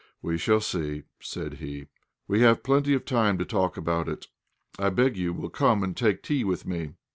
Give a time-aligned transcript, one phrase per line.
[0.23, 1.85] we shall see!" said he,
[2.27, 4.29] "we have plenty of time to talk about it.
[4.79, 6.93] I beg you will come and take tea with me.